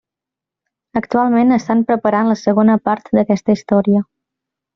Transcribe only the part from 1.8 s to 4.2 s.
preparant la segona part d'aquesta història.